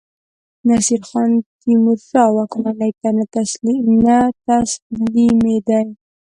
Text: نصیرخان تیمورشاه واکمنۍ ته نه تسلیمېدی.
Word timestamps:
نصیرخان 0.67 1.31
تیمورشاه 1.61 2.29
واکمنۍ 2.35 2.91
ته 3.01 3.09
نه 3.17 3.25
تسلیمېدی. 3.35 5.79